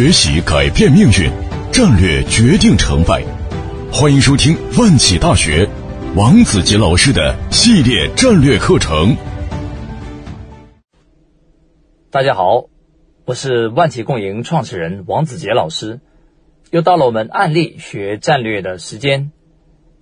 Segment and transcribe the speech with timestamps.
[0.00, 1.28] 学习改变命运，
[1.72, 3.20] 战略决定成败。
[3.92, 5.68] 欢迎收听万企大学
[6.14, 9.16] 王子杰老师的系列战略课程。
[12.12, 12.66] 大家好，
[13.24, 15.98] 我是万企共赢创始人王子杰老师。
[16.70, 19.32] 又到了我们案例学战略的时间。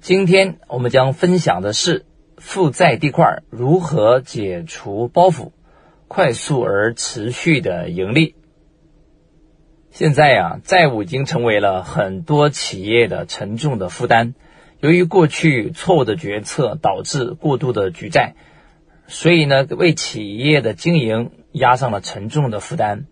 [0.03, 2.05] 今天我们将分享的是
[2.37, 5.53] 负债地块如何解除包袱，
[6.07, 8.36] 快速而持续的盈利。
[9.99, 14.35] 现在呀，债务已经成为了很多企业的沉重的负担。
[14.79, 18.35] 由于过去错误的决策导致过度的举债，
[19.07, 23.07] 所以呢，为企业的经营压上了沉重的负担。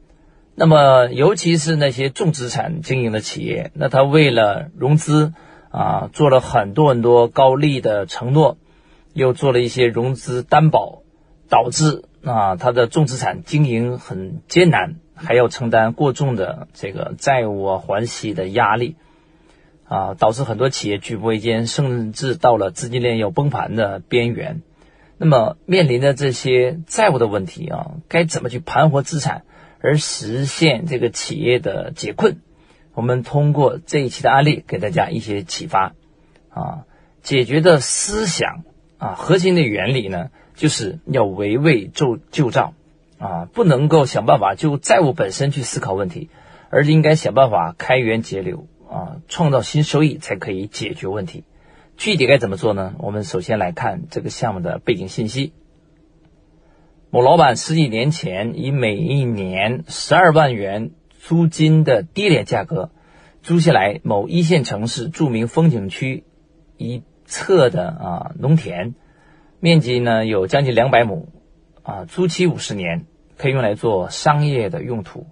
[0.54, 5.32] 那么，尤其是那些重资产经营的企业，那他为了融资
[5.70, 8.58] 啊，做了很多很多高利的承诺，
[9.14, 11.00] 又做了一些融资担保，
[11.48, 14.96] 导致啊，他的重资产经营很艰难。
[15.14, 18.96] 还要承担过重的这个债务啊还息的压力，
[19.86, 24.62] 啊，导致很多企业举步维艰，甚至到了资金链要崩盘的边缘。
[25.16, 29.44] 那么面临的这些债务的问题啊，该怎么去盘活资产，
[29.80, 32.38] 而实现这个企业的解困？
[32.94, 35.94] 我们通过这一期的案例给大家一些启发。
[36.48, 36.84] 啊，
[37.22, 38.64] 解决的思想
[38.98, 42.74] 啊，核心的原理呢，就是要围魏救救赵。
[43.24, 46.28] 啊，不能够想办法就债务本身去思考问题，
[46.68, 51.44] 而应该想办法开源节流啊，创造新收益才可以解决问题。
[51.96, 52.94] 具体该怎么做呢？
[52.98, 55.54] 我们首先来看这个项目的背景信息。
[57.08, 62.90] 某老板十几年前以每一年十二万元租金的低廉价格
[63.40, 66.24] 租下来某一线城市著名风景区
[66.76, 68.94] 一侧的啊农田，
[69.60, 71.30] 面积呢有将近两百亩。
[71.86, 73.04] 啊，租期五十年，
[73.36, 75.26] 可以用来做商业的用途。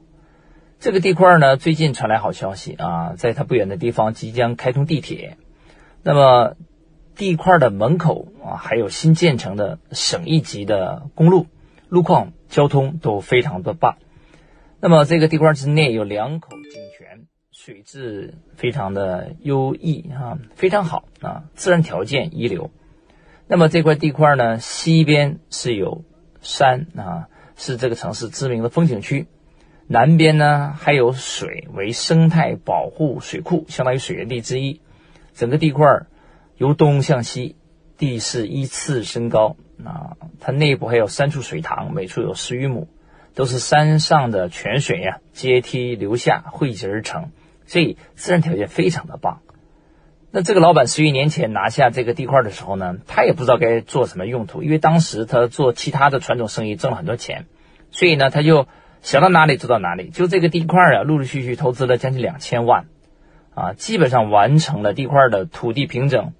[0.78, 5.36] 这个地块呢，最近传来好消息啊，在它不远的地方即将开通地铁。
[6.02, 6.56] 那么，
[7.14, 11.46] 地块的门口啊，还有新建成的省一级的公路，
[11.88, 13.98] 路况、交通都非常的棒。
[14.80, 22.70] 那么，这个地块之内有两口井泉，水质非常的优异啊，非常好啊，自然条件一流。
[23.46, 26.04] 那么这块地块呢，西边是有。
[26.44, 29.26] 山啊，是这个城市知名的风景区。
[29.86, 34.80] 南边呢还有水，为生态保护水库，相当于水源地之一。
[35.34, 35.86] 整个地块
[36.56, 37.56] 由东向西，
[37.98, 40.16] 地势依次升高啊。
[40.40, 42.88] 它内部还有三处水塘，每处有十余亩，
[43.34, 47.30] 都是山上的泉水呀，阶梯流下汇集而成，
[47.66, 49.42] 所以自然条件非常的棒。
[50.34, 57.44] 那这个老板十余年前拿下这个地块的时候呢，他也不知道该做什么用途，因为当时他做其他的传统生意挣了很多钱，
[57.90, 58.66] 所以呢，他就
[59.02, 60.08] 想到哪里做到哪里。
[60.08, 62.86] 就这个地块啊，陆陆续续投资了将近两千万，
[63.54, 66.32] 啊，基本上完成了地块的土地平整、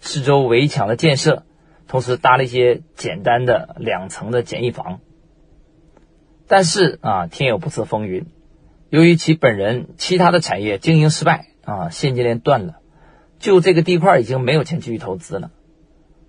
[0.00, 1.42] 四周围墙的建设，
[1.86, 5.00] 同时搭了一些简单的两层的简易房。
[6.48, 8.24] 但是啊，天有不测风云，
[8.88, 12.76] 由于其本人其他的产业经营失败啊，现金链断了。
[13.38, 15.50] 就这个地块已经没有钱继续投资了，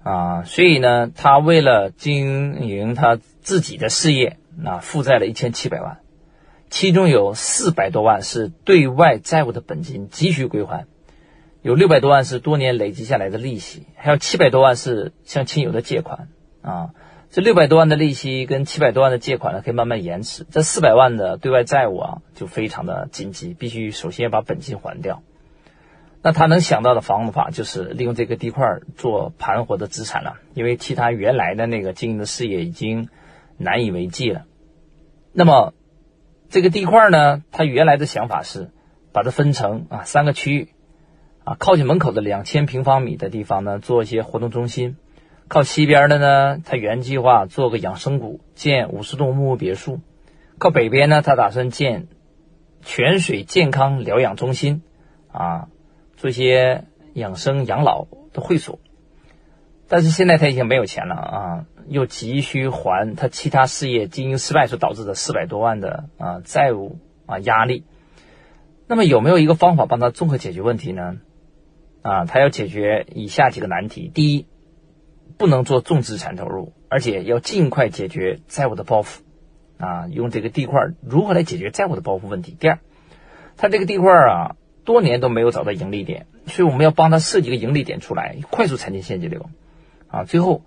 [0.04, 6.00] 啊，所以呢，他为了经营他自己的事业，那负债了一千七百万，
[6.70, 10.88] 其中有四百多万是对外债务的本金急需归还，
[11.62, 16.28] 有六百多万是多年累积下来的利息，还有七百多万是向亲友的借款，
[16.62, 16.90] 啊，
[17.30, 25.24] 这六百多万的利息跟七百多万的借款呢可以慢慢延迟，这四百万的对外债务啊就非常的紧急，必须首先要把本金还掉。
[26.26, 33.10] 那他能想到的方法就是利用这个地块做盘活的资产了，因为其他原来的那个经营的事业已经
[33.58, 34.48] 难以为继了。
[35.34, 35.76] 那么
[36.50, 38.72] 这个地块呢，他原来的想法是
[39.14, 40.70] 把它分成啊三个区域，
[41.44, 44.98] 啊靠近门口的两千平方米的地方呢做一些活动中心，
[45.48, 50.00] 靠西边的呢他原计划做个养生谷，建五十栋木屋别墅，
[50.58, 52.08] 靠北边呢他打算建
[52.82, 54.82] 泉水健康疗养中心，
[55.32, 55.68] 啊。
[56.26, 58.80] 做一些养生养老的会所，
[59.88, 67.86] 但是现在他已经没有钱了啊，又急需还他其他事业经营失败所导致的四百多万的啊债务啊压力。
[68.88, 71.18] 那么有没有一个方法帮他综合解决问题呢？
[72.02, 74.48] 啊，他要解决以下几个难题：第一，
[75.38, 79.20] 不能做重资产投入，而且要尽快解决债务的包袱
[79.78, 82.58] 啊，用这个地块如何来解决债务的包袱问题？
[82.60, 82.80] 第二，
[83.58, 84.56] 他这个地块啊。
[84.86, 89.50] 多年都没有找到盈利点，所以我们要帮他设计一个盈利点出来，快速产生现金流，
[90.08, 90.62] 啊，最后，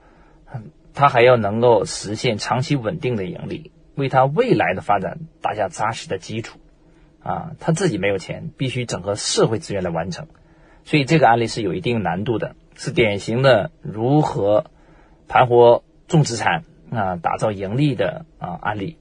[0.92, 6.58] 他还要能够实现长期稳定的盈利，为他未来的发展打下扎实的基础，
[7.22, 10.26] 啊，他自己没有钱，必须整合社会资源来完成，
[10.84, 14.66] 所以这个案例是有一定难度的，是典型的如何
[15.28, 18.96] 盘活重资产啊，打造盈利的啊案例。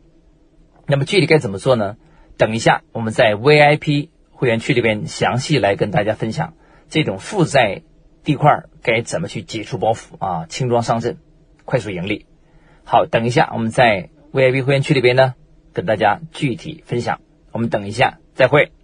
[0.85, 1.97] 那么具体该怎么做呢？
[2.37, 6.53] 等一下我们在 VIP 会员区里边详细来跟大家分享
[6.89, 7.81] 这种负债
[8.23, 11.17] 地块该怎么去解除包袱啊，轻装上阵，
[11.65, 12.27] 快速盈利。
[12.83, 15.33] 好，等一下我们在 VIP 会员区里边呢
[15.73, 17.19] 跟大家具体分享。
[17.51, 18.76] 我们等一下再会。